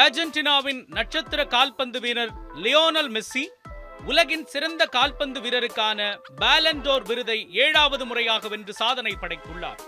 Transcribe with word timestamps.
அர்ஜென்டினாவின் 0.00 0.78
நட்சத்திர 0.88 1.40
கால்பந்து 1.44 1.98
வீரர் 2.00 2.30
லியோனல் 2.62 3.10
மெஸ்ஸி 3.14 3.42
உலகின் 4.04 4.44
சிறந்த 4.46 4.82
கால்பந்து 4.86 5.40
வீரருக்கான 5.40 6.00
பேலண்டோர் 6.40 7.04
விருதை 7.08 7.36
ஏழாவது 7.64 8.04
முறையாக 8.04 8.48
வென்று 8.48 8.72
சாதனை 8.72 9.12
படைத்துள்ளார். 9.20 9.82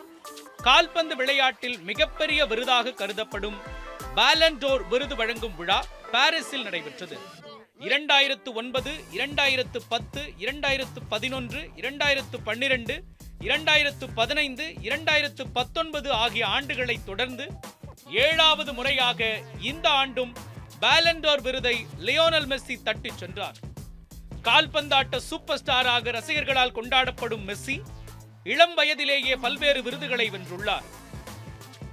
கால்பந்து 0.62 1.16
விளையாட்டில் 1.16 1.78
மிகப்பெரிய 1.80 2.40
விருதாக 2.44 2.92
கருதப்படும் 2.92 3.58
பேலண்டோர் 4.16 4.84
விருது 4.88 5.16
வழங்கும் 5.16 5.56
விழா 5.56 5.78
பாரிஸில் 6.12 6.62
நடைபெற்றது. 6.62 7.16
இரண்டாயிரத்து 7.80 8.50
ஒன்பது 8.54 8.92
இரண்டாயிரத்து 9.12 9.78
பத்து 9.88 10.22
இரண்டாயிரத்து 10.38 11.00
பதினொன்று 11.08 11.62
இரண்டாயிரத்து 11.76 12.36
பன்னிரண்டு 12.44 12.96
இரண்டாயிரத்து 13.40 14.06
பதினைந்து 14.14 14.66
இரண்டாயிரத்து 14.88 15.44
பத்தொன்பது 15.52 16.12
ஆகிய 16.12 16.44
ஆண்டுகளை 16.46 16.96
தொடர்ந்து 17.04 17.46
ஏழாவது 18.06 18.72
முறையாக 18.72 19.40
இந்த 19.60 19.88
ஆண்டும் 19.90 20.32
பேலண்டோர் 20.80 21.42
விருதை 21.42 21.86
லியோனல் 21.98 22.48
மெஸ்ஸி 22.50 22.82
தட்டிச் 22.82 23.18
சென்றார். 23.18 23.56
கால்பந்தாட்ட 24.42 25.16
சூப்பர் 25.16 25.60
ஸ்டாராக 25.62 26.12
ரசிகர்களால் 26.18 26.76
கொண்டாடப்படும் 26.78 27.44
மெஸ்ஸி 27.48 27.82
இளம் 28.44 28.74
வயதிலேயே 28.74 29.36
பல்வேறு 29.36 29.82
விருதுகளை 29.82 30.30
வென்றுள்ளார். 30.30 30.84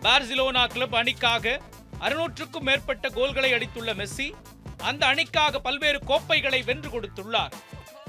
பார்சிலோனா 0.04 0.68
கிளப் 0.68 0.96
அணிக்காக 0.96 1.62
அறுநூற்றுக்கும் 2.00 2.68
மேற்பட்ட 2.70 3.10
கோல்களை 3.10 3.54
அடித்துள்ள 3.54 3.94
மெஸ்ஸி 3.94 4.34
அந்த 4.78 5.06
அணிக்காக 5.06 5.60
பல்வேறு 5.60 6.00
கோப்பைகளை 6.00 6.64
வென்று 6.64 6.90
கொடுத்துள்ளார். 6.90 7.54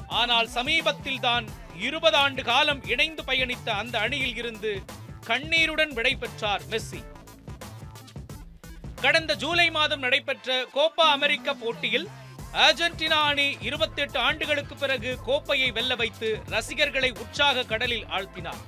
ஆனால் 0.08 0.48
சமீபத்தில் 0.48 1.20
தான் 1.20 1.46
இருபது 1.76 2.16
ஆண்டு 2.16 2.42
காலம் 2.42 2.82
இணைந்து 2.84 3.22
பயணித்த 3.22 3.64
அந்த 3.64 3.98
அணியில் 3.98 4.36
இருந்து 4.36 4.82
கண்ணீருடன் 5.26 5.92
விடைபெற்றார் 5.92 6.62
மெஸ்ஸி. 6.70 7.02
கடந்த 9.04 9.32
ஜூலை 9.42 9.68
மாதம் 9.76 10.02
நடைபெற்ற 10.04 10.48
கோப்பா 10.74 11.04
அமெரிக்க 11.16 11.54
போட்டியில் 11.62 12.04
அர்ஜென்டினா 12.64 13.18
அணி 13.30 13.46
28 13.68 14.18
ஆண்டுகளுக்கு 14.26 14.74
பிறகு 14.82 15.10
கோப்பையை 15.28 15.68
வெல்ல 15.76 15.92
வைத்து 16.00 16.28
ரசிகர்களை 16.54 17.10
உற்சாக 17.22 17.64
கடலில் 17.72 18.06
ஆழ்த்தினார். 18.16 18.60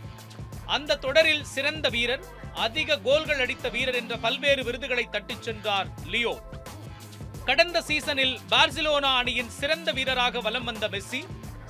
அந்த 0.77 0.99
தொடரில் 1.05 1.45
சிறந்த 1.55 1.89
வீரர் 1.95 2.25
அதிக 2.67 2.99
கோல்கள் 3.07 3.43
அடித்த 3.45 3.69
வீரர் 3.75 3.99
என்ற 4.01 4.17
பல்வேறு 4.25 4.63
விருதுகளை 4.69 5.05
தட்டிச் 5.15 5.45
சென்றார் 5.47 5.89
லியோ. 6.13 6.35
கடந்த 7.49 7.79
சீசனில் 7.89 8.37
பார்சிலோனா 8.53 9.13
அணியின் 9.21 9.53
சிறந்த 9.61 9.93
வீரராக 9.99 10.41
வலம் 10.47 10.69
வந்த 10.71 10.89
மெஸ்ஸி 10.95 11.21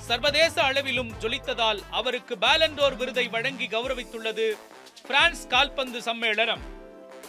சர்வதேச 0.09 0.55
அளவிலும் 0.69 1.13
ஜொலித்ததால் 1.23 1.83
அவருக்கு 2.01 2.37
பேலண்டோர் 2.45 2.97
விருதை 3.03 3.27
வழங்கி 3.35 3.69
கௌரவித்துள்ளது 3.75 4.47
பிரான்ஸ் 5.09 5.45
கால்பந்து 5.55 6.01
சம்மேளனம். 6.09 6.65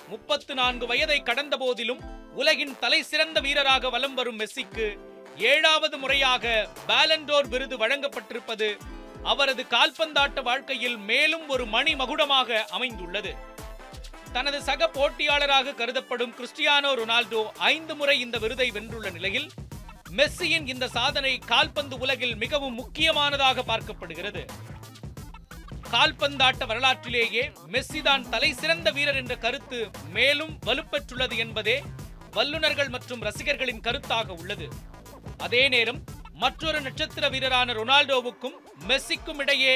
முப்பத்து 0.10 0.54
நான்கு 0.60 0.86
வயதை 0.92 1.18
கடந்த 1.24 1.56
போதிலும் 1.58 2.02
உலகின் 2.42 2.76
தலை 2.80 3.00
சிறந்த 3.12 3.40
வீரராக 3.46 3.90
வலம் 3.90 4.16
வரும் 4.20 4.40
மெஸ்ஸிக்கு 4.42 4.88
ஏழாவது 5.52 5.96
முறையாக 5.98 6.46
பேலண்டோர் 6.90 7.50
விருது 7.54 7.78
வழங்கப்பட்டிருப்பது 7.78 8.70
அவரது 9.32 9.64
கால்பந்தாட்ட 9.74 10.40
வாழ்க்கையில் 10.50 10.98
மேலும் 11.10 11.46
ஒரு 11.50 11.64
மணி 11.76 11.94
மகுடமாக 12.02 12.60
அமைந்துள்ளது. 12.78 13.32
தனது 14.36 14.58
சக 14.64 14.88
போட்டியாளராக 14.98 15.76
கருதப்படும் 15.80 16.34
கிறிஸ்டியானோ 16.38 16.92
ரொனால்டோ 17.00 17.42
ஐந்து 17.74 17.94
முறை 17.96 18.16
இந்த 18.26 18.38
விருதை 18.44 18.68
வென்றுள்ள 18.78 19.10
நிலையில் 19.18 19.48
மெஸ்ஸியின் 20.18 20.68
இந்த 20.74 20.86
சாதனை 20.98 21.34
கால்பந்து 21.52 21.96
உலகில் 22.04 22.36
மிகவும் 22.44 22.78
முக்கியமானதாக 22.82 23.64
பார்க்கப்படுகிறது. 23.72 24.44
கால்பந்தாட்ட 25.96 26.64
வரலாற்றிலேயே 26.70 27.44
மெஸ்ஸி 27.74 28.00
தான் 28.08 28.24
தலை 28.32 28.50
சிறந்த 28.62 28.90
வீரர் 28.96 29.20
என்ற 29.20 29.34
கருத்து 29.44 29.80
மேலும் 30.16 30.54
வலுப்பெற்றுள்ளது 30.68 31.36
என்பதே 31.44 31.76
வல்லுநர்கள் 32.38 32.90
மற்றும் 32.96 33.22
ரசிகர்களின் 33.28 33.84
கருத்தாக 33.86 34.28
உள்ளது. 34.42 34.68
அதே 35.46 35.62
நேரம் 35.74 36.00
மற்றொரு 36.44 36.80
நட்சத்திர 36.86 37.26
வீரரான 37.34 37.74
ரொனால்டோவுக்கும் 37.80 38.58
மெஸ்ஸிக்கும் 38.90 39.40
இடையே 39.44 39.76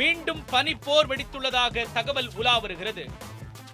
மீண்டும் 0.00 0.42
பனி 0.52 0.74
போர் 0.86 1.08
வெடித்துள்ளதாக 1.10 1.86
தகவல் 1.96 2.30
உலா 2.40 2.54
வருகிறது. 2.64 3.04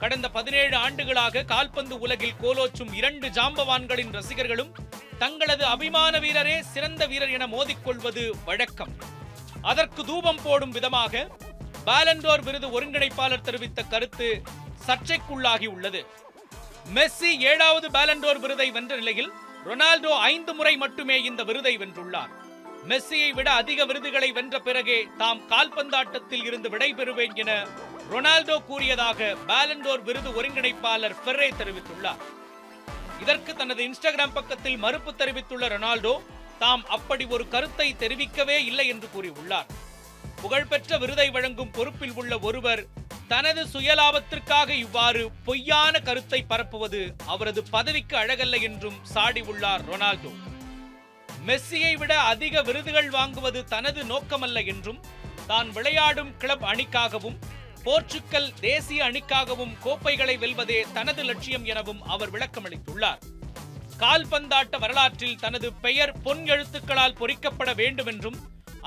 கடந்த 0.03 0.27
பதினேழு 0.37 0.77
ஆண்டுகளாக 0.85 1.45
கால்பந்து 1.53 1.97
உலகில் 2.05 2.39
கோலோச்சும் 2.43 2.93
இரண்டு 3.01 3.29
ஜாம்பவான்களின் 3.39 4.15
ரசிகர்களும் 4.19 4.75
தங்களது 5.23 5.65
அபிமான 5.75 6.15
வீரரே 6.25 6.57
சிறந்த 6.73 7.05
வீரர் 7.13 7.35
என 7.39 7.47
மோதிக்கொள்வது 7.57 8.25
வழக்கம். 8.49 8.95
அதற்கு 9.73 10.03
தூபம் 10.05 10.41
போடும் 10.47 10.77
விதமாக 10.77 11.27
பாலண்டோர் 11.87 12.45
விருது 12.47 12.69
ஒருங்கிணைப்பாளர் 12.77 13.47
தெரிவித்த 13.49 13.81
கருத்து 13.93 14.29
சர்ச்சைக்குள்ளாகி 14.87 15.69
உள்ளது. 15.75 16.01
மெஸ்ஸி 16.97 17.31
ஏழாவது 17.51 17.89
பாலண்டோர் 17.97 18.41
விருதை 18.45 18.69
வென்ற 18.77 18.95
நிலையில் 19.01 19.31
ரொனால்டோ 19.69 20.13
ஐந்து 20.33 20.53
முறை 20.59 20.75
மட்டுமே 20.83 21.17
இந்த 21.29 21.43
விருதை 21.51 21.75
வென்றுள்ளார். 21.83 22.33
மெஸ்ஸியை 22.91 23.29
விட 23.37 23.49
அதிக 23.61 23.85
விருதுகளை 23.91 24.31
வென்ற 24.39 24.57
பிறகே 24.67 24.99
தாம் 25.21 25.43
கால்பந்தாட்டத்தில் 25.53 26.45
இருந்து 26.49 26.69
விடைபெறுவேன் 26.75 27.37
என 27.43 27.53
ரொனால்டோ 28.13 28.57
கூறியதாக 28.71 29.29
பாலண்டோர் 29.51 30.03
விருது 30.09 30.31
ஒருங்கிணைப்பாளர் 30.39 31.17
ஃபெர்ரே 31.23 31.49
தெரிவித்துள்ளார். 31.61 32.23
இதற்கு 33.23 33.53
தனது 33.61 33.83
இன்ஸ்டாகிராம் 33.89 34.37
பக்கத்தில் 34.39 34.83
மறுப்பு 34.85 35.13
தெரிவித்துள்ள 35.21 35.67
ரொனால்டோ 35.75 36.15
தாம் 36.59 36.85
அப்படி 36.97 37.25
ஒரு 37.37 37.45
கருத்தை 37.55 37.89
தெரிவிக்கவே 38.03 38.59
இல்லை 38.71 38.87
என்று 38.95 39.09
கூறியுள்ளார். 39.15 39.71
புகழ்பெற்ற 40.45 40.99
விருதை 40.99 41.31
வழங்கும் 41.31 41.71
பொறுப்பில் 41.71 42.13
உள்ள 42.13 42.39
ஒருவர் 42.39 42.83
தனது 43.29 43.65
சுயலாபத்திற்காக 43.65 44.69
இவ்வாறு 44.69 45.31
பொய்யான 45.45 45.99
கருத்தை 45.99 46.45
பரப்புவது 46.49 47.01
அவரது 47.27 47.63
பதவிக்கு 47.71 48.17
அழகல்ல 48.17 48.61
என்றும் 48.61 48.99
சாடியுள்ளார் 49.15 49.85
ரொனால்டோ. 49.91 50.33
மெஸ்ஸியை 51.47 51.97
விட 51.97 52.21
அதிக 52.21 52.63
விருதுகள் 52.63 53.11
வாங்குவது 53.11 53.65
தனது 53.65 54.05
நோக்கமல்ல 54.05 54.67
என்றும் 54.67 55.01
தான் 55.47 55.71
விளையாடும் 55.71 56.37
கிளப் 56.37 56.65
அணிக்காகவும் 56.65 57.39
போர்ச்சுக்கல் 57.85 58.51
தேசிய 58.61 59.05
அணிக்காகவும் 59.05 59.75
கோப்பைகளை 59.85 60.37
வெல்வதே 60.39 60.85
தனது 60.93 61.25
லட்சியம் 61.25 61.65
எனவும் 61.65 62.03
அவர் 62.03 62.33
விளக்கமளித்துள்ளார். 62.33 63.23
கால்பந்தாட்ட 63.99 64.79
வரலாற்றில் 64.79 65.37
தனது 65.37 65.73
பெயர் 65.73 66.15
பொன் 66.23 66.45
எழுத்துக்களால் 66.45 67.19
பொறிக்கப்பட 67.21 67.73
வேண்டும் 67.75 68.07
என்றும் 68.07 68.39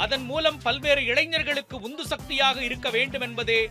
அதன் 0.01 0.25
மூலம் 0.29 0.59
பல்வேறு 0.65 1.01
இளைஞர்களுக்கு 1.11 1.75
உந்து 1.87 2.03
சக்தியாக 2.07 2.57
இருக்க 2.67 2.87
வேண்டும் 2.95 3.25
என்பதே 3.27 3.61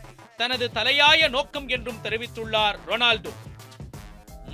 தனது 0.41 0.67
தலையாய 0.79 1.29
நோக்கம் 1.37 1.69
என்றும் 1.69 2.01
தெரிவித்துள்ளார் 2.03 2.79
ரொனால்டோ. 2.91 3.33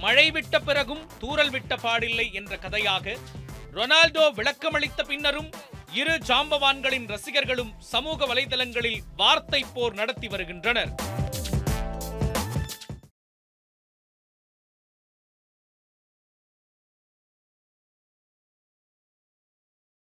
மழை 0.03 0.27
விட்ட 0.37 0.59
பிறகும் 0.69 1.05
தூறல் 1.21 1.53
விட்ட 1.55 1.75
பாடில்லை 1.77 2.27
என்ற 2.41 2.57
கதையாக 2.65 3.17
ரொனால்டோ 3.79 4.25
விளக்கமளித்த 4.39 5.03
பின்னரும் 5.11 5.51
இரு 6.01 6.15
ஜாம்பவான்களின் 6.29 7.09
ரசிகர்களும் 7.15 7.73
சமூக 7.93 8.27
வலைதளங்களில் 8.27 9.01
வார்த்தை 9.17 9.61
போர் 9.75 9.99
நடத்தி 10.01 10.29
வருகின்றனர். 10.29 10.93